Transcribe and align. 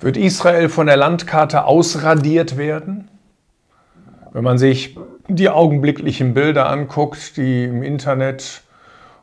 Wird 0.00 0.16
Israel 0.16 0.68
von 0.68 0.86
der 0.86 0.96
Landkarte 0.96 1.64
ausradiert 1.64 2.56
werden? 2.56 3.10
Wenn 4.32 4.44
man 4.44 4.56
sich 4.56 4.96
die 5.26 5.48
augenblicklichen 5.48 6.34
Bilder 6.34 6.70
anguckt, 6.70 7.36
die 7.36 7.64
im 7.64 7.82
Internet 7.82 8.62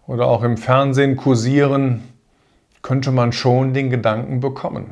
oder 0.06 0.28
auch 0.28 0.44
im 0.44 0.58
Fernsehen 0.58 1.16
kursieren, 1.16 2.04
könnte 2.82 3.14
man 3.14 3.32
schon 3.32 3.74
den 3.74 3.90
Gedanken 3.90 4.42
bekommen. 4.42 4.92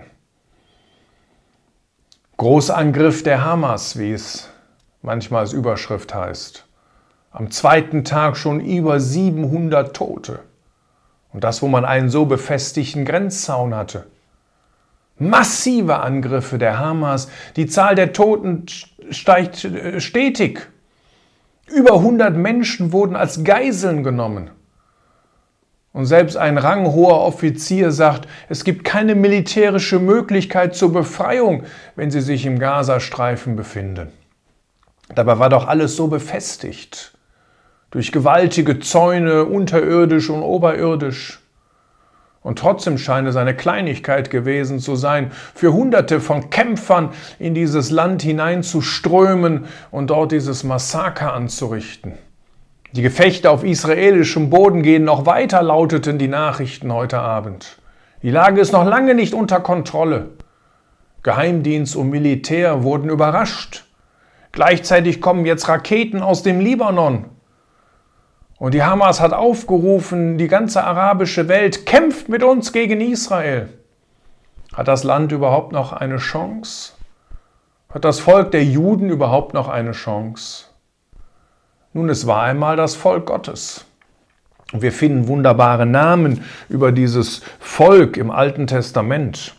Großangriff 2.37 3.21
der 3.23 3.43
Hamas, 3.43 3.99
wie 3.99 4.13
es 4.13 4.49
manchmal 5.01 5.41
als 5.41 5.51
Überschrift 5.51 6.15
heißt. 6.15 6.65
Am 7.31 7.51
zweiten 7.51 8.05
Tag 8.05 8.37
schon 8.37 8.61
über 8.61 9.01
700 9.01 9.93
Tote. 9.93 10.39
Und 11.33 11.43
das, 11.43 11.61
wo 11.61 11.67
man 11.67 11.83
einen 11.83 12.09
so 12.09 12.25
befestigten 12.25 13.03
Grenzzaun 13.03 13.75
hatte. 13.75 14.07
Massive 15.29 15.99
Angriffe 15.99 16.57
der 16.57 16.79
Hamas. 16.79 17.29
Die 17.55 17.67
Zahl 17.67 17.95
der 17.95 18.13
Toten 18.13 18.65
steigt 19.09 19.65
äh, 19.65 19.99
stetig. 19.99 20.67
Über 21.71 21.95
100 21.95 22.35
Menschen 22.35 22.91
wurden 22.91 23.15
als 23.15 23.43
Geiseln 23.43 24.03
genommen. 24.03 24.51
Und 25.93 26.07
selbst 26.07 26.37
ein 26.37 26.57
ranghoher 26.57 27.21
Offizier 27.21 27.91
sagt, 27.91 28.27
es 28.49 28.63
gibt 28.63 28.83
keine 28.83 29.13
militärische 29.13 29.99
Möglichkeit 29.99 30.75
zur 30.75 30.91
Befreiung, 30.91 31.63
wenn 31.95 32.09
sie 32.09 32.21
sich 32.21 32.47
im 32.47 32.57
Gazastreifen 32.57 33.55
befinden. 33.55 34.07
Dabei 35.13 35.37
war 35.37 35.49
doch 35.49 35.67
alles 35.67 35.95
so 35.95 36.07
befestigt. 36.07 37.13
Durch 37.91 38.11
gewaltige 38.11 38.79
Zäune, 38.79 39.45
unterirdisch 39.45 40.31
und 40.31 40.41
oberirdisch. 40.41 41.42
Und 42.43 42.59
trotzdem 42.59 42.97
scheint 42.97 43.27
es 43.27 43.37
eine 43.37 43.55
Kleinigkeit 43.55 44.29
gewesen 44.29 44.79
zu 44.79 44.95
sein, 44.95 45.31
für 45.55 45.73
Hunderte 45.73 46.19
von 46.19 46.49
Kämpfern 46.49 47.09
in 47.39 47.55
dieses 47.55 47.89
Land 47.89 48.21
hineinzuströmen 48.21 49.65
und 49.91 50.09
dort 50.09 50.33
dieses 50.33 50.63
Massaker 50.63 51.33
anzurichten. 51.33 52.13
Die 52.91 53.01
Gefechte 53.01 53.49
auf 53.49 53.63
israelischem 53.63 54.49
Boden 54.49 54.83
gehen 54.83 55.05
noch 55.05 55.25
weiter, 55.25 55.63
lauteten 55.63 56.19
die 56.19 56.27
Nachrichten 56.27 56.93
heute 56.93 57.19
Abend. 57.19 57.77
Die 58.21 58.29
Lage 58.29 58.61
ist 58.61 58.71
noch 58.71 58.85
lange 58.85 59.15
nicht 59.15 59.33
unter 59.33 59.59
Kontrolle. 59.61 60.29
Geheimdienst 61.23 61.95
und 61.95 62.09
Militär 62.09 62.83
wurden 62.83 63.09
überrascht. 63.09 63.85
Gleichzeitig 64.51 65.21
kommen 65.21 65.45
jetzt 65.45 65.67
Raketen 65.67 66.21
aus 66.21 66.43
dem 66.43 66.59
Libanon. 66.59 67.25
Und 68.63 68.73
die 68.73 68.81
Hamas 68.81 69.19
hat 69.19 69.33
aufgerufen, 69.33 70.37
die 70.37 70.47
ganze 70.47 70.85
arabische 70.85 71.49
Welt 71.49 71.85
kämpft 71.85 72.29
mit 72.29 72.43
uns 72.43 72.71
gegen 72.71 73.01
Israel. 73.01 73.67
Hat 74.73 74.87
das 74.87 75.03
Land 75.03 75.33
überhaupt 75.33 75.73
noch 75.73 75.91
eine 75.91 76.15
Chance? 76.15 76.93
Hat 77.93 78.05
das 78.05 78.21
Volk 78.21 78.51
der 78.51 78.63
Juden 78.63 79.09
überhaupt 79.09 79.53
noch 79.53 79.67
eine 79.67 79.91
Chance? 79.91 80.67
Nun, 81.91 82.07
es 82.07 82.25
war 82.25 82.43
einmal 82.43 82.77
das 82.77 82.95
Volk 82.95 83.25
Gottes. 83.25 83.83
Und 84.71 84.81
wir 84.81 84.93
finden 84.93 85.27
wunderbare 85.27 85.85
Namen 85.85 86.45
über 86.69 86.93
dieses 86.93 87.41
Volk 87.59 88.15
im 88.15 88.31
Alten 88.31 88.65
Testament. 88.65 89.55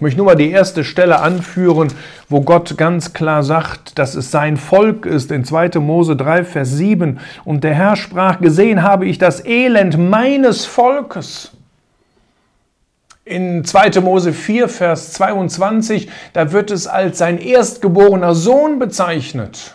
Ich 0.00 0.02
möchte 0.02 0.16
nur 0.16 0.28
mal 0.28 0.34
die 0.34 0.50
erste 0.50 0.82
Stelle 0.82 1.20
anführen, 1.20 1.92
wo 2.30 2.40
Gott 2.40 2.78
ganz 2.78 3.12
klar 3.12 3.42
sagt, 3.42 3.98
dass 3.98 4.14
es 4.14 4.30
sein 4.30 4.56
Volk 4.56 5.04
ist, 5.04 5.30
in 5.30 5.44
2. 5.44 5.78
Mose 5.78 6.16
3, 6.16 6.44
Vers 6.44 6.70
7. 6.70 7.20
Und 7.44 7.64
der 7.64 7.74
Herr 7.74 7.96
sprach, 7.96 8.40
gesehen 8.40 8.82
habe 8.82 9.04
ich 9.04 9.18
das 9.18 9.44
Elend 9.44 9.98
meines 9.98 10.64
Volkes. 10.64 11.50
In 13.26 13.62
2. 13.62 14.00
Mose 14.00 14.32
4, 14.32 14.70
Vers 14.70 15.12
22, 15.12 16.08
da 16.32 16.50
wird 16.50 16.70
es 16.70 16.86
als 16.86 17.18
sein 17.18 17.36
erstgeborener 17.36 18.34
Sohn 18.34 18.78
bezeichnet. 18.78 19.74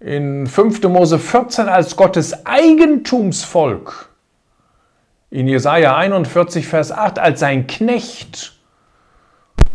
In 0.00 0.48
5. 0.48 0.82
Mose 0.88 1.20
14 1.20 1.68
als 1.68 1.94
Gottes 1.94 2.44
Eigentumsvolk. 2.44 4.08
In 5.30 5.46
Jesaja 5.46 5.96
41, 5.96 6.66
Vers 6.66 6.90
8 6.90 7.20
als 7.20 7.38
sein 7.38 7.68
Knecht 7.68 8.53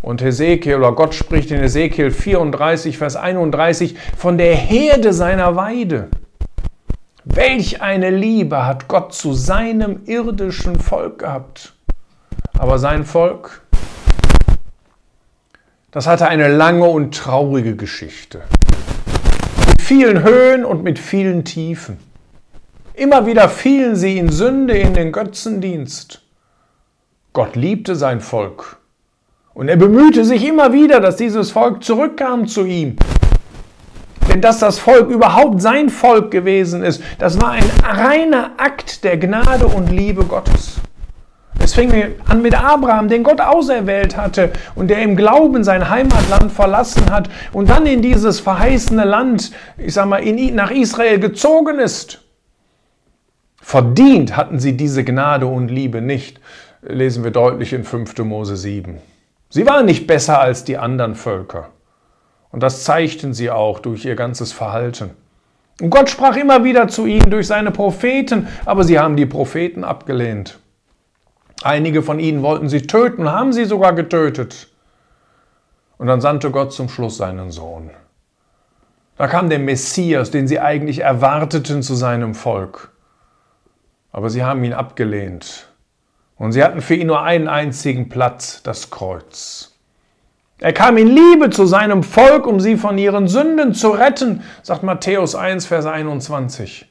und 0.01 0.21
Hesekiel 0.21 0.75
oder 0.75 0.93
Gott 0.93 1.13
spricht 1.13 1.51
in 1.51 1.59
Hesekiel 1.59 2.11
34, 2.11 2.97
Vers 2.97 3.15
31 3.15 3.95
von 4.17 4.37
der 4.37 4.55
Herde 4.55 5.13
seiner 5.13 5.55
Weide. 5.55 6.09
Welch 7.25 7.81
eine 7.81 8.09
Liebe 8.09 8.65
hat 8.65 8.87
Gott 8.87 9.13
zu 9.13 9.33
seinem 9.33 10.01
irdischen 10.05 10.79
Volk 10.79 11.19
gehabt. 11.19 11.73
Aber 12.57 12.79
sein 12.79 13.05
Volk, 13.05 13.61
das 15.91 16.07
hatte 16.07 16.27
eine 16.27 16.47
lange 16.47 16.85
und 16.85 17.15
traurige 17.15 17.75
Geschichte. 17.75 18.41
Mit 19.67 19.81
vielen 19.81 20.23
Höhen 20.23 20.65
und 20.65 20.83
mit 20.83 20.97
vielen 20.97 21.45
Tiefen. 21.45 21.97
Immer 22.93 23.25
wieder 23.25 23.47
fielen 23.47 23.95
sie 23.95 24.17
in 24.17 24.29
Sünde, 24.29 24.77
in 24.77 24.93
den 24.93 25.11
Götzendienst. 25.11 26.21
Gott 27.31 27.55
liebte 27.55 27.95
sein 27.95 28.21
Volk 28.21 28.78
und 29.59 29.67
er 29.67 29.75
bemühte 29.75 30.23
sich 30.23 30.47
immer 30.47 30.71
wieder, 30.71 31.01
dass 31.01 31.17
dieses 31.17 31.51
Volk 31.51 31.83
zurückkam 31.83 32.47
zu 32.47 32.63
ihm. 32.63 32.95
Denn 34.29 34.39
dass 34.39 34.59
das 34.59 34.79
Volk 34.79 35.09
überhaupt 35.09 35.61
sein 35.61 35.89
Volk 35.89 36.31
gewesen 36.31 36.81
ist, 36.81 37.03
das 37.17 37.41
war 37.41 37.51
ein 37.51 37.69
reiner 37.83 38.51
Akt 38.55 39.03
der 39.03 39.17
Gnade 39.17 39.67
und 39.67 39.91
Liebe 39.91 40.23
Gottes. 40.23 40.77
Es 41.61 41.73
fing 41.73 41.91
an 42.25 42.41
mit 42.41 42.57
Abraham, 42.57 43.09
den 43.09 43.23
Gott 43.23 43.41
auserwählt 43.41 44.15
hatte 44.15 44.53
und 44.75 44.87
der 44.87 45.01
im 45.01 45.17
Glauben 45.17 45.65
sein 45.65 45.89
Heimatland 45.89 46.53
verlassen 46.53 47.11
hat 47.11 47.29
und 47.51 47.69
dann 47.69 47.85
in 47.85 48.01
dieses 48.01 48.39
verheißene 48.39 49.03
Land, 49.03 49.51
ich 49.77 49.93
sag 49.93 50.05
mal, 50.05 50.23
in, 50.23 50.55
nach 50.55 50.71
Israel 50.71 51.19
gezogen 51.19 51.79
ist. 51.79 52.21
Verdient 53.61 54.37
hatten 54.37 54.57
sie 54.57 54.77
diese 54.77 55.03
Gnade 55.03 55.47
und 55.47 55.67
Liebe 55.67 56.01
nicht, 56.01 56.39
lesen 56.81 57.25
wir 57.25 57.31
deutlich 57.31 57.73
in 57.73 57.83
5. 57.83 58.19
Mose 58.19 58.55
7. 58.55 58.99
Sie 59.49 59.65
waren 59.65 59.85
nicht 59.85 60.05
besser 60.05 60.39
als 60.39 60.63
die 60.63 60.77
anderen 60.77 61.15
Völker. 61.15 61.69
Und 62.51 62.61
das 62.61 62.83
zeigten 62.83 63.33
sie 63.33 63.49
auch 63.49 63.79
durch 63.79 64.05
ihr 64.05 64.15
ganzes 64.15 64.51
Verhalten. 64.51 65.11
Und 65.81 65.89
Gott 65.89 66.09
sprach 66.09 66.35
immer 66.35 66.63
wieder 66.63 66.87
zu 66.87 67.05
ihnen 67.05 67.31
durch 67.31 67.47
seine 67.47 67.71
Propheten, 67.71 68.47
aber 68.65 68.83
sie 68.83 68.99
haben 68.99 69.15
die 69.15 69.25
Propheten 69.25 69.83
abgelehnt. 69.83 70.59
Einige 71.63 72.03
von 72.03 72.19
ihnen 72.19 72.41
wollten 72.41 72.69
sie 72.69 72.83
töten, 72.83 73.31
haben 73.31 73.53
sie 73.53 73.65
sogar 73.65 73.93
getötet. 73.93 74.67
Und 75.97 76.07
dann 76.07 76.21
sandte 76.21 76.51
Gott 76.51 76.71
zum 76.71 76.87
Schluss 76.89 77.17
seinen 77.17 77.51
Sohn. 77.51 77.89
Da 79.17 79.27
kam 79.27 79.49
der 79.49 79.59
Messias, 79.59 80.31
den 80.31 80.47
sie 80.47 80.59
eigentlich 80.59 80.99
erwarteten 80.99 81.83
zu 81.83 81.95
seinem 81.95 82.35
Volk. 82.35 82.91
Aber 84.11 84.29
sie 84.29 84.43
haben 84.43 84.63
ihn 84.63 84.73
abgelehnt. 84.73 85.68
Und 86.39 86.53
sie 86.53 86.63
hatten 86.63 86.81
für 86.81 86.95
ihn 86.95 87.07
nur 87.07 87.21
einen 87.21 87.49
einzigen 87.49 88.07
Platz, 88.09 88.63
das 88.63 88.89
Kreuz. 88.89 89.75
Er 90.59 90.73
kam 90.73 90.97
in 90.97 91.07
Liebe 91.07 91.49
zu 91.49 91.65
seinem 91.65 92.01
Volk, 92.01 92.47
um 92.47 92.59
sie 92.61 92.77
von 92.77 92.97
ihren 92.97 93.27
Sünden 93.27 93.73
zu 93.73 93.89
retten, 93.89 94.41
sagt 94.63 94.81
Matthäus 94.81 95.35
1, 95.35 95.65
Vers 95.65 95.85
21. 95.85 96.87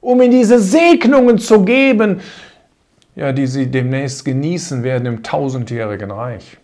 Um 0.00 0.22
ihnen 0.22 0.30
diese 0.30 0.60
Segnungen 0.60 1.38
zu 1.38 1.64
geben, 1.64 2.20
ja, 3.16 3.32
die 3.32 3.46
sie 3.46 3.70
demnächst 3.70 4.24
genießen 4.24 4.84
werden 4.84 5.06
im 5.06 5.22
tausendjährigen 5.22 6.10
Reich. 6.10 6.58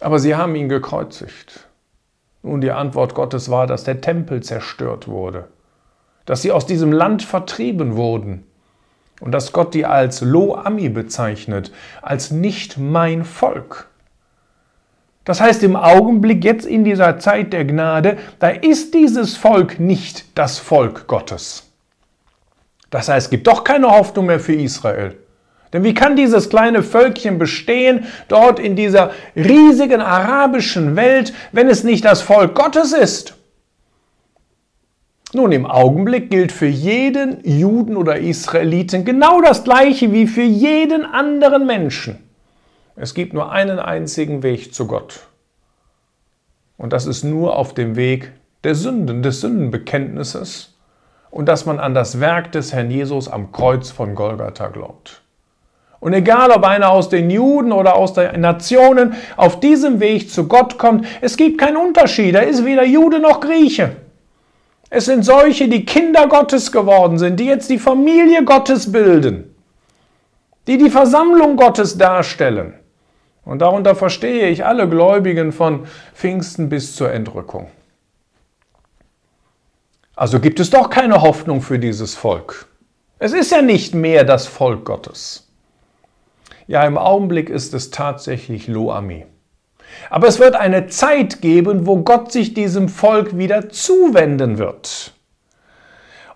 Aber 0.00 0.18
sie 0.18 0.34
haben 0.34 0.54
ihn 0.54 0.68
gekreuzigt. 0.68 1.68
Nun, 2.42 2.60
die 2.60 2.70
Antwort 2.70 3.14
Gottes 3.14 3.50
war, 3.50 3.66
dass 3.66 3.84
der 3.84 4.00
Tempel 4.00 4.42
zerstört 4.42 5.08
wurde, 5.08 5.48
dass 6.26 6.42
sie 6.42 6.52
aus 6.52 6.66
diesem 6.66 6.92
Land 6.92 7.22
vertrieben 7.22 7.96
wurden 7.96 8.44
und 9.20 9.32
dass 9.32 9.52
Gott 9.52 9.74
die 9.74 9.86
als 9.86 10.20
Lo 10.20 10.54
Ami 10.54 10.88
bezeichnet, 10.88 11.72
als 12.00 12.30
nicht 12.30 12.78
mein 12.78 13.24
Volk. 13.24 13.88
Das 15.24 15.40
heißt, 15.40 15.62
im 15.62 15.76
Augenblick, 15.76 16.44
jetzt 16.44 16.66
in 16.66 16.82
dieser 16.82 17.18
Zeit 17.18 17.52
der 17.52 17.64
Gnade, 17.64 18.18
da 18.40 18.48
ist 18.48 18.92
dieses 18.94 19.36
Volk 19.36 19.78
nicht 19.78 20.36
das 20.36 20.58
Volk 20.58 21.06
Gottes. 21.06 21.70
Das 22.90 23.08
heißt, 23.08 23.26
es 23.26 23.30
gibt 23.30 23.46
doch 23.46 23.62
keine 23.62 23.88
Hoffnung 23.88 24.26
mehr 24.26 24.40
für 24.40 24.54
Israel. 24.54 25.16
Denn 25.72 25.84
wie 25.84 25.94
kann 25.94 26.16
dieses 26.16 26.50
kleine 26.50 26.82
Völkchen 26.82 27.38
bestehen 27.38 28.04
dort 28.28 28.58
in 28.58 28.76
dieser 28.76 29.12
riesigen 29.34 30.00
arabischen 30.00 30.96
Welt, 30.96 31.32
wenn 31.52 31.68
es 31.68 31.84
nicht 31.84 32.04
das 32.04 32.20
Volk 32.20 32.54
Gottes 32.54 32.92
ist? 32.92 33.34
Nun, 35.34 35.50
im 35.52 35.64
Augenblick 35.64 36.30
gilt 36.30 36.52
für 36.52 36.66
jeden 36.66 37.40
Juden 37.42 37.96
oder 37.96 38.18
Israeliten 38.18 39.06
genau 39.06 39.40
das 39.40 39.64
Gleiche 39.64 40.12
wie 40.12 40.26
für 40.26 40.42
jeden 40.42 41.06
anderen 41.06 41.66
Menschen. 41.66 42.18
Es 42.96 43.14
gibt 43.14 43.32
nur 43.32 43.50
einen 43.50 43.78
einzigen 43.78 44.42
Weg 44.42 44.74
zu 44.74 44.86
Gott. 44.86 45.20
Und 46.76 46.92
das 46.92 47.06
ist 47.06 47.24
nur 47.24 47.56
auf 47.56 47.72
dem 47.72 47.96
Weg 47.96 48.32
der 48.64 48.74
Sünden, 48.74 49.22
des 49.22 49.40
Sündenbekenntnisses 49.40 50.74
und 51.30 51.46
dass 51.48 51.64
man 51.64 51.78
an 51.78 51.94
das 51.94 52.20
Werk 52.20 52.52
des 52.52 52.74
Herrn 52.74 52.90
Jesus 52.90 53.28
am 53.28 53.52
Kreuz 53.52 53.90
von 53.90 54.14
Golgatha 54.14 54.68
glaubt. 54.68 55.22
Und 55.98 56.12
egal, 56.12 56.50
ob 56.50 56.64
einer 56.64 56.90
aus 56.90 57.08
den 57.08 57.30
Juden 57.30 57.72
oder 57.72 57.94
aus 57.94 58.12
den 58.12 58.40
Nationen 58.40 59.14
auf 59.36 59.60
diesem 59.60 60.00
Weg 60.00 60.30
zu 60.30 60.46
Gott 60.46 60.76
kommt, 60.76 61.06
es 61.22 61.38
gibt 61.38 61.58
keinen 61.58 61.76
Unterschied. 61.78 62.34
Er 62.34 62.46
ist 62.46 62.66
weder 62.66 62.84
Jude 62.84 63.18
noch 63.18 63.40
Grieche. 63.40 63.96
Es 64.94 65.06
sind 65.06 65.24
solche, 65.24 65.68
die 65.68 65.86
Kinder 65.86 66.26
Gottes 66.26 66.70
geworden 66.70 67.16
sind, 67.16 67.40
die 67.40 67.46
jetzt 67.46 67.70
die 67.70 67.78
Familie 67.78 68.44
Gottes 68.44 68.92
bilden, 68.92 69.56
die 70.66 70.76
die 70.76 70.90
Versammlung 70.90 71.56
Gottes 71.56 71.96
darstellen. 71.96 72.74
Und 73.42 73.60
darunter 73.60 73.94
verstehe 73.94 74.50
ich 74.50 74.66
alle 74.66 74.86
Gläubigen 74.86 75.50
von 75.50 75.86
Pfingsten 76.12 76.68
bis 76.68 76.94
zur 76.94 77.10
Entrückung. 77.10 77.70
Also 80.14 80.40
gibt 80.40 80.60
es 80.60 80.68
doch 80.68 80.90
keine 80.90 81.22
Hoffnung 81.22 81.62
für 81.62 81.78
dieses 81.78 82.14
Volk. 82.14 82.66
Es 83.18 83.32
ist 83.32 83.50
ja 83.50 83.62
nicht 83.62 83.94
mehr 83.94 84.24
das 84.24 84.46
Volk 84.46 84.84
Gottes. 84.84 85.48
Ja, 86.66 86.84
im 86.84 86.98
Augenblick 86.98 87.48
ist 87.48 87.72
es 87.72 87.90
tatsächlich 87.90 88.68
Loami. 88.68 89.24
Aber 90.10 90.28
es 90.28 90.38
wird 90.38 90.54
eine 90.54 90.86
Zeit 90.88 91.40
geben, 91.40 91.86
wo 91.86 91.98
Gott 91.98 92.32
sich 92.32 92.54
diesem 92.54 92.88
Volk 92.88 93.36
wieder 93.36 93.70
zuwenden 93.70 94.58
wird. 94.58 95.12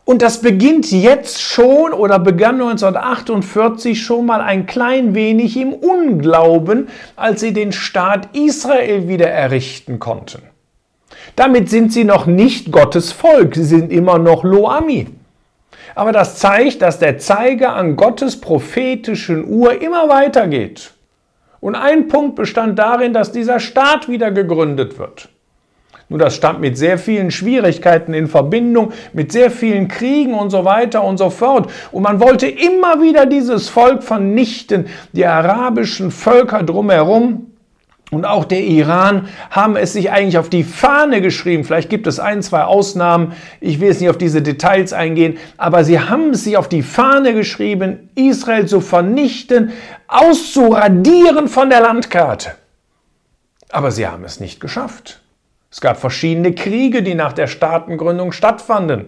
Und 0.07 0.23
das 0.23 0.41
beginnt 0.41 0.93
jetzt 0.93 1.43
schon 1.43 1.93
oder 1.93 2.21
begann 2.21 2.61
1948 2.61 4.01
schon 4.01 4.25
mal 4.25 4.41
ein 4.41 4.67
klein 4.67 5.17
wenig 5.17 5.57
im 5.57 5.73
Unglauben, 5.73 6.89
als 7.17 7.41
sie 7.41 7.53
den 7.53 7.73
Staat 7.73 8.29
Israel 8.33 9.09
wieder 9.09 9.29
errichten 9.29 9.99
konnten. 9.99 10.43
Damit 11.35 11.69
sind 11.71 11.93
sie 11.93 12.05
noch 12.05 12.27
nicht 12.27 12.71
Gottes 12.71 13.11
Volk, 13.11 13.57
sie 13.57 13.65
sind 13.65 13.91
immer 13.91 14.19
noch 14.19 14.45
Loami. 14.45 15.09
Aber 15.97 16.13
das 16.13 16.37
zeigt, 16.37 16.83
dass 16.83 17.01
der 17.01 17.19
Zeiger 17.19 17.75
an 17.75 17.97
Gottes 17.97 18.41
prophetischen 18.41 19.45
Uhr 19.49 19.83
immer 19.83 20.09
weitergeht. 20.09 20.93
Und 21.61 21.75
ein 21.75 22.09
Punkt 22.09 22.37
bestand 22.37 22.79
darin, 22.79 23.13
dass 23.13 23.33
dieser 23.33 23.61
Staat 23.61 24.09
wieder 24.09 24.31
gegründet 24.31 24.99
wird. 24.99 25.29
Nur 26.09 26.21
das 26.21 26.37
stand 26.37 26.61
mit 26.61 26.79
sehr 26.79 26.99
vielen 26.99 27.33
Schwierigkeiten 27.33 28.15
in 28.15 28.29
Verbindung, 28.29 28.93
mit 29.13 29.33
sehr 29.33 29.51
vielen 29.51 29.89
Kriegen 29.89 30.35
und 30.35 30.51
so 30.51 30.65
weiter 30.65 31.03
und 31.03 31.19
so 31.19 31.31
fort. 31.31 31.69
Und 31.91 32.05
man 32.05 32.21
wollte 32.21 32.47
immer 32.47 33.03
wieder 33.03 33.27
dieses 33.27 33.69
Volk 33.69 34.05
vernichten, 34.05 34.87
die 35.13 35.27
arabischen 35.27 36.13
Völker 36.13 36.63
drumherum 36.63 37.46
und 38.13 38.25
auch 38.25 38.45
der 38.45 38.63
Iran 38.63 39.29
haben 39.51 39.75
es 39.75 39.93
sich 39.93 40.13
eigentlich 40.13 40.39
auf 40.39 40.49
die 40.49 40.63
Fahne 40.63 41.21
geschrieben. 41.21 41.65
Vielleicht 41.65 41.91
gibt 41.91 42.07
es 42.07 42.21
ein, 42.21 42.41
zwei 42.41 42.63
Ausnahmen. 42.63 43.33
Ich 43.61 43.81
will 43.81 43.89
jetzt 43.89 44.01
nicht 44.01 44.11
auf 44.11 44.19
diese 44.19 44.43
Details 44.43 44.93
eingehen. 44.93 45.39
Aber 45.57 45.83
sie 45.83 45.99
haben 45.99 46.31
es 46.31 46.45
sich 46.45 46.57
auf 46.57 46.69
die 46.69 46.83
Fahne 46.83 47.35
geschrieben, 47.35 48.11
Israel 48.15 48.67
zu 48.67 48.81
vernichten, 48.81 49.73
auszuradieren 50.07 51.49
von 51.49 51.69
der 51.69 51.81
Landkarte. 51.81 52.53
Aber 53.71 53.91
sie 53.91 54.07
haben 54.07 54.23
es 54.23 54.39
nicht 54.39 54.61
geschafft. 54.61 55.21
Es 55.73 55.81
gab 55.81 55.99
verschiedene 55.99 56.55
Kriege, 56.55 57.03
die 57.03 57.17
nach 57.17 57.33
der 57.33 57.49
Staatengründung 57.49 58.31
stattfanden. 58.31 59.07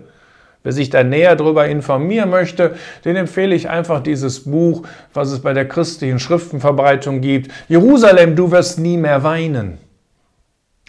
Wer 0.68 0.74
sich 0.74 0.90
da 0.90 1.02
näher 1.02 1.34
darüber 1.34 1.66
informieren 1.66 2.28
möchte, 2.28 2.76
den 3.06 3.16
empfehle 3.16 3.54
ich 3.54 3.70
einfach 3.70 4.02
dieses 4.02 4.44
Buch, 4.44 4.82
was 5.14 5.32
es 5.32 5.40
bei 5.40 5.54
der 5.54 5.66
christlichen 5.66 6.18
Schriftenverbreitung 6.18 7.22
gibt. 7.22 7.50
Jerusalem, 7.68 8.36
du 8.36 8.50
wirst 8.50 8.78
nie 8.78 8.98
mehr 8.98 9.22
weinen. 9.22 9.78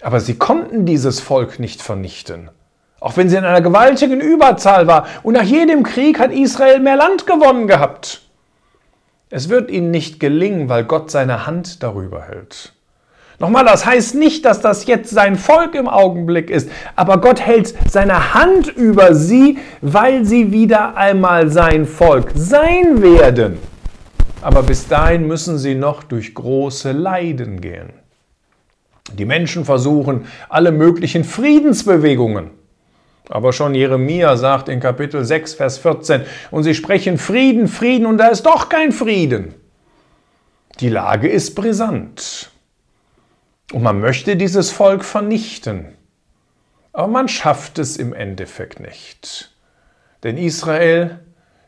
Aber 0.02 0.20
sie 0.20 0.38
konnten 0.38 0.86
dieses 0.86 1.22
Volk 1.22 1.60
nicht 1.60 1.82
vernichten. 1.82 2.52
Auch 3.00 3.16
wenn 3.16 3.30
sie 3.30 3.38
in 3.38 3.46
einer 3.46 3.62
gewaltigen 3.62 4.20
Überzahl 4.20 4.86
war. 4.86 5.08
Und 5.24 5.36
nach 5.36 5.44
jedem 5.44 5.84
Krieg 5.84 6.20
hat 6.20 6.34
Israel 6.34 6.82
mehr 6.82 6.98
Land 6.98 7.26
gewonnen 7.26 7.66
gehabt. 7.66 8.24
Es 9.30 9.48
wird 9.48 9.72
ihnen 9.72 9.92
nicht 9.92 10.20
gelingen, 10.20 10.68
weil 10.68 10.84
Gott 10.84 11.10
seine 11.10 11.48
Hand 11.48 11.84
darüber 11.84 12.24
hält. 12.24 12.74
Nochmal, 13.40 13.64
das 13.64 13.86
heißt 13.86 14.16
nicht, 14.16 14.44
dass 14.44 14.60
das 14.60 14.86
jetzt 14.86 15.12
sein 15.12 15.38
Volk 15.38 15.74
im 15.74 15.88
Augenblick 15.88 16.50
ist, 16.50 16.70
aber 16.98 17.22
Gott 17.22 17.40
hält 17.40 17.74
seine 17.90 18.34
Hand 18.34 18.68
über 18.68 19.16
sie, 19.16 19.60
weil 19.82 20.26
sie 20.26 20.52
wieder 20.52 20.98
einmal 20.98 21.50
sein 21.50 21.86
Volk 21.86 22.32
sein 22.36 23.02
werden. 23.02 23.58
Aber 24.42 24.64
bis 24.64 24.88
dahin 24.88 25.26
müssen 25.26 25.58
sie 25.58 25.76
noch 25.76 26.04
durch 26.04 26.34
große 26.34 26.92
Leiden 26.92 27.62
gehen. 27.62 27.94
Die 29.14 29.26
Menschen 29.26 29.64
versuchen 29.64 30.26
alle 30.50 30.72
möglichen 30.72 31.24
Friedensbewegungen. 31.24 32.52
Aber 33.30 33.54
schon 33.54 33.74
Jeremia 33.74 34.36
sagt 34.38 34.70
in 34.70 34.80
Kapitel 34.80 35.24
6, 35.24 35.54
Vers 35.54 35.78
14, 35.78 36.24
und 36.52 36.64
sie 36.64 36.74
sprechen 36.74 37.18
Frieden, 37.18 37.68
Frieden, 37.68 38.06
und 38.06 38.18
da 38.18 38.28
ist 38.28 38.46
doch 38.46 38.70
kein 38.70 38.92
Frieden. 38.92 39.54
Die 40.80 40.90
Lage 40.90 41.30
ist 41.30 41.56
brisant. 41.56 42.50
Und 43.72 43.84
man 43.84 44.00
möchte 44.00 44.36
dieses 44.36 44.72
Volk 44.72 45.04
vernichten. 45.04 45.86
Aber 46.92 47.08
man 47.08 47.28
schafft 47.28 47.78
es 47.80 47.98
im 47.98 48.14
Endeffekt 48.14 48.80
nicht. 48.80 49.52
Denn 50.24 50.38
Israel 50.38 51.20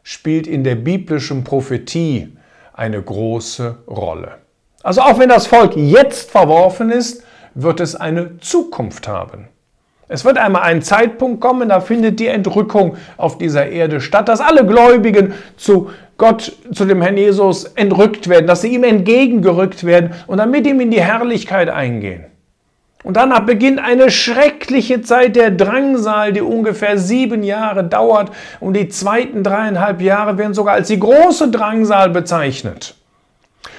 spielt 0.03 0.47
in 0.47 0.63
der 0.63 0.75
biblischen 0.75 1.43
Prophetie 1.43 2.35
eine 2.73 3.01
große 3.01 3.77
Rolle. 3.87 4.39
Also 4.83 5.01
auch 5.01 5.19
wenn 5.19 5.29
das 5.29 5.45
Volk 5.47 5.75
jetzt 5.75 6.31
verworfen 6.31 6.89
ist, 6.89 7.23
wird 7.53 7.79
es 7.79 7.95
eine 7.95 8.37
Zukunft 8.39 9.07
haben. 9.07 9.47
Es 10.07 10.25
wird 10.25 10.37
einmal 10.37 10.63
ein 10.63 10.81
Zeitpunkt 10.81 11.39
kommen, 11.39 11.69
da 11.69 11.79
findet 11.79 12.19
die 12.19 12.27
Entrückung 12.27 12.97
auf 13.15 13.37
dieser 13.37 13.67
Erde 13.67 14.01
statt, 14.01 14.27
dass 14.27 14.41
alle 14.41 14.65
Gläubigen 14.65 15.33
zu 15.55 15.91
Gott, 16.21 16.53
zu 16.71 16.85
dem 16.85 17.01
Herrn 17.01 17.17
Jesus 17.17 17.63
entrückt 17.63 18.29
werden, 18.29 18.45
dass 18.45 18.61
sie 18.61 18.75
ihm 18.75 18.83
entgegengerückt 18.83 19.83
werden 19.83 20.11
und 20.27 20.37
dann 20.37 20.51
mit 20.51 20.67
ihm 20.67 20.79
in 20.79 20.91
die 20.91 21.01
Herrlichkeit 21.01 21.67
eingehen. 21.67 22.25
Und 23.03 23.17
danach 23.17 23.39
beginnt 23.39 23.79
eine 23.79 24.11
schreckliche 24.11 25.01
Zeit 25.01 25.35
der 25.35 25.49
Drangsal, 25.49 26.31
die 26.31 26.41
ungefähr 26.41 26.99
sieben 26.99 27.41
Jahre 27.41 27.83
dauert. 27.83 28.29
Und 28.59 28.75
die 28.75 28.87
zweiten 28.87 29.43
dreieinhalb 29.43 29.99
Jahre 29.99 30.37
werden 30.37 30.53
sogar 30.53 30.75
als 30.75 30.89
die 30.89 30.99
große 30.99 31.49
Drangsal 31.49 32.11
bezeichnet. 32.11 32.93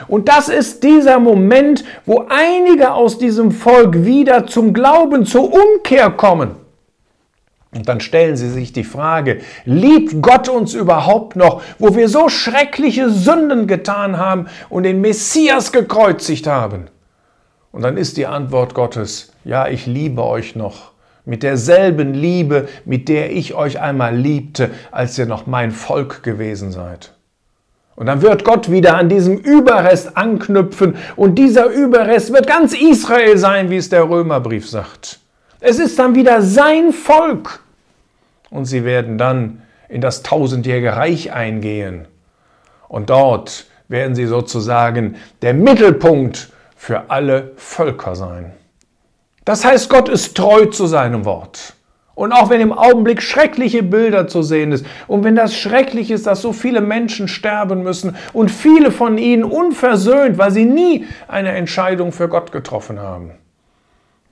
Und 0.08 0.28
das 0.28 0.48
ist 0.48 0.82
dieser 0.82 1.20
Moment, 1.20 1.84
wo 2.06 2.26
einige 2.28 2.90
aus 2.90 3.18
diesem 3.18 3.52
Volk 3.52 4.04
wieder 4.04 4.48
zum 4.48 4.72
Glauben, 4.72 5.26
zur 5.26 5.44
Umkehr 5.44 6.10
kommen. 6.10 6.56
Und 7.74 7.88
dann 7.88 8.00
stellen 8.00 8.36
sie 8.36 8.50
sich 8.50 8.72
die 8.72 8.84
Frage, 8.84 9.40
liebt 9.64 10.20
Gott 10.20 10.48
uns 10.48 10.74
überhaupt 10.74 11.36
noch, 11.36 11.62
wo 11.78 11.96
wir 11.96 12.08
so 12.08 12.28
schreckliche 12.28 13.08
Sünden 13.08 13.66
getan 13.66 14.18
haben 14.18 14.46
und 14.68 14.82
den 14.82 15.00
Messias 15.00 15.72
gekreuzigt 15.72 16.46
haben? 16.46 16.88
Und 17.70 17.80
dann 17.82 17.96
ist 17.96 18.18
die 18.18 18.26
Antwort 18.26 18.74
Gottes, 18.74 19.32
ja, 19.44 19.68
ich 19.68 19.86
liebe 19.86 20.22
euch 20.22 20.54
noch 20.54 20.92
mit 21.24 21.42
derselben 21.42 22.12
Liebe, 22.12 22.68
mit 22.84 23.08
der 23.08 23.32
ich 23.32 23.54
euch 23.54 23.80
einmal 23.80 24.14
liebte, 24.14 24.70
als 24.90 25.18
ihr 25.18 25.26
noch 25.26 25.46
mein 25.46 25.70
Volk 25.70 26.22
gewesen 26.22 26.72
seid. 26.72 27.14
Und 27.94 28.06
dann 28.06 28.20
wird 28.20 28.44
Gott 28.44 28.70
wieder 28.70 28.96
an 28.96 29.08
diesem 29.08 29.38
Überrest 29.38 30.16
anknüpfen 30.16 30.96
und 31.16 31.36
dieser 31.36 31.66
Überrest 31.66 32.32
wird 32.32 32.46
ganz 32.46 32.74
Israel 32.74 33.38
sein, 33.38 33.70
wie 33.70 33.76
es 33.76 33.88
der 33.88 34.08
Römerbrief 34.08 34.68
sagt. 34.68 35.21
Es 35.64 35.78
ist 35.78 35.96
dann 35.98 36.16
wieder 36.16 36.42
sein 36.42 36.92
Volk. 36.92 37.60
Und 38.50 38.64
sie 38.64 38.84
werden 38.84 39.16
dann 39.16 39.62
in 39.88 40.00
das 40.00 40.22
tausendjährige 40.22 40.96
Reich 40.96 41.32
eingehen. 41.32 42.08
Und 42.88 43.10
dort 43.10 43.66
werden 43.88 44.16
sie 44.16 44.26
sozusagen 44.26 45.16
der 45.40 45.54
Mittelpunkt 45.54 46.50
für 46.76 47.10
alle 47.10 47.52
Völker 47.56 48.16
sein. 48.16 48.52
Das 49.44 49.64
heißt, 49.64 49.88
Gott 49.88 50.08
ist 50.08 50.36
treu 50.36 50.66
zu 50.66 50.86
seinem 50.86 51.24
Wort. 51.24 51.74
Und 52.14 52.32
auch 52.32 52.50
wenn 52.50 52.60
im 52.60 52.72
Augenblick 52.72 53.22
schreckliche 53.22 53.84
Bilder 53.84 54.26
zu 54.26 54.42
sehen 54.42 54.72
ist 54.72 54.84
und 55.06 55.24
wenn 55.24 55.36
das 55.36 55.56
schrecklich 55.56 56.10
ist, 56.10 56.26
dass 56.26 56.42
so 56.42 56.52
viele 56.52 56.80
Menschen 56.80 57.28
sterben 57.28 57.84
müssen 57.84 58.16
und 58.32 58.50
viele 58.50 58.90
von 58.90 59.16
ihnen 59.16 59.44
unversöhnt, 59.44 60.38
weil 60.38 60.50
sie 60.50 60.64
nie 60.64 61.06
eine 61.28 61.52
Entscheidung 61.52 62.12
für 62.12 62.28
Gott 62.28 62.52
getroffen 62.52 62.98
haben. 62.98 63.30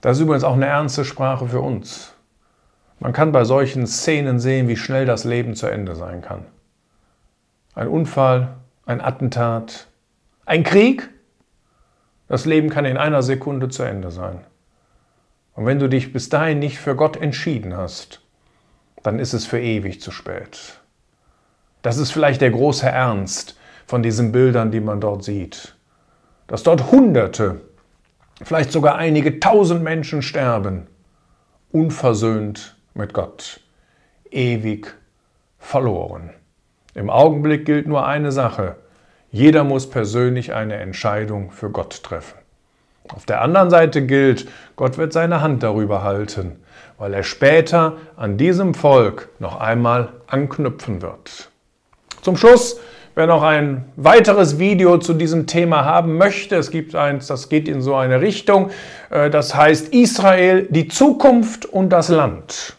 Das 0.01 0.17
ist 0.17 0.23
übrigens 0.23 0.45
auch 0.45 0.55
eine 0.55 0.67
ernste 0.67 1.05
Sprache 1.05 1.49
für 1.49 1.61
uns. 1.61 2.15
Man 3.01 3.13
kann 3.13 3.33
bei 3.33 3.45
solchen 3.45 3.87
Szenen 3.87 4.41
sehen, 4.41 4.69
wie 4.69 4.77
schnell 4.77 5.07
das 5.07 5.25
Leben 5.25 5.55
zu 5.55 5.67
Ende 5.67 5.95
sein 5.95 6.23
kann. 6.23 6.45
Ein 7.75 7.89
Unfall, 7.89 8.57
ein 8.87 9.01
Attentat, 9.01 9.87
ein 10.45 10.65
Krieg. 10.65 11.09
Das 12.29 12.45
Leben 12.45 12.69
kann 12.69 12.85
in 12.85 12.97
einer 12.97 13.23
Sekunde 13.23 13.69
zu 13.69 13.83
Ende 13.83 14.11
sein. 14.11 14.41
Und 15.55 15.67
wenn 15.67 15.79
du 15.79 15.89
dich 15.89 16.13
bis 16.13 16.29
dahin 16.29 16.59
nicht 16.59 16.79
für 16.79 16.95
Gott 16.95 17.17
entschieden 17.17 17.77
hast, 17.77 18.21
dann 19.03 19.19
ist 19.19 19.33
es 19.33 19.47
für 19.47 19.61
ewig 19.61 20.01
zu 20.01 20.11
spät. 20.11 20.81
Das 21.83 21.97
ist 21.97 22.13
vielleicht 22.13 22.41
der 22.41 22.51
große 22.51 22.87
Ernst 22.87 23.59
von 23.87 24.03
diesen 24.03 24.33
Bildern, 24.33 24.71
die 24.71 24.81
man 24.81 25.01
dort 25.01 25.25
sieht. 25.25 25.75
Dass 26.47 26.63
dort 26.63 26.91
Hunderte, 26.93 27.61
vielleicht 28.43 28.73
sogar 28.73 28.97
einige 28.97 29.41
tausend 29.41 29.83
Menschen 29.83 30.23
sterben, 30.23 30.87
unversöhnt 31.73 32.77
mit 32.95 33.13
Gott, 33.13 33.61
ewig 34.31 34.95
verloren. 35.59 36.31
Im 36.95 37.11
Augenblick 37.11 37.65
gilt 37.65 37.87
nur 37.87 38.07
eine 38.07 38.33
Sache. 38.33 38.77
Jeder 39.31 39.63
muss 39.63 39.89
persönlich 39.89 40.53
eine 40.53 40.77
Entscheidung 40.77 41.53
für 41.53 41.71
Gott 41.71 42.03
treffen. 42.03 42.39
Auf 43.09 43.27
der 43.27 43.41
anderen 43.43 43.71
Seite 43.71 44.05
gilt, 44.05 44.49
Gott 44.77 44.99
wird 44.99 45.13
seine 45.13 45.41
Hand 45.41 45.63
darüber 45.63 46.03
halten, 46.03 46.57
weil 46.99 47.15
er 47.15 47.23
später 47.23 47.97
an 48.17 48.37
diesem 48.37 48.75
Volk 48.75 49.29
noch 49.39 49.59
einmal 49.61 50.13
anknüpfen 50.27 51.03
wird. 51.03 51.51
Zum 52.23 52.37
Schluss, 52.37 52.81
wer 53.15 53.27
noch 53.27 53.43
ein 53.43 53.85
weiteres 53.97 54.59
Video 54.59 54.99
zu 54.99 55.15
diesem 55.15 55.47
Thema 55.47 55.85
haben 55.85 56.17
möchte, 56.19 56.57
es 56.57 56.71
gibt 56.71 56.95
eins, 56.95 57.27
das 57.27 57.49
geht 57.49 57.69
in 57.69 57.81
so 57.81 57.95
eine 57.95 58.21
Richtung, 58.21 58.71
äh, 59.11 59.31
das 59.31 59.55
heißt 59.55 59.95
Israel, 59.95 60.67
die 60.71 60.89
Zukunft 60.89 61.67
und 61.67 61.91
das 61.91 62.09
Land. 62.09 62.77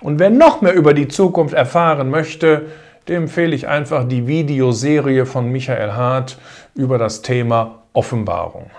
Und 0.00 0.18
wer 0.18 0.30
noch 0.30 0.60
mehr 0.60 0.74
über 0.74 0.94
die 0.94 1.08
Zukunft 1.08 1.54
erfahren 1.54 2.10
möchte, 2.10 2.66
dem 3.08 3.22
empfehle 3.22 3.56
ich 3.56 3.66
einfach 3.66 4.06
die 4.06 4.26
Videoserie 4.26 5.26
von 5.26 5.50
Michael 5.50 5.92
Hart 5.92 6.38
über 6.74 6.98
das 6.98 7.22
Thema 7.22 7.82
Offenbarung. 7.92 8.70